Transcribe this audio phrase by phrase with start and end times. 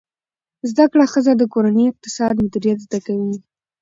[0.69, 3.33] زده کړه ښځه د کورني اقتصاد مدیریت زده کوي.